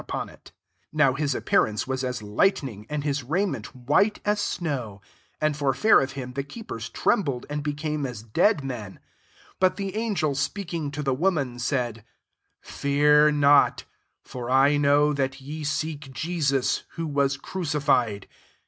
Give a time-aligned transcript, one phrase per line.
[0.09, 0.33] 3
[0.91, 4.99] Now his appearance was as lightning, and his raiment white as snow:
[5.39, 8.93] 4 and for fear of him, the keepers trembled, and be came as dead me7i.
[8.93, 8.99] 5
[9.59, 12.03] But the an gel speaking to the women, said,"
[12.61, 13.83] Fear not:
[14.23, 18.27] for I know that ye seek Jesus, who was crucified.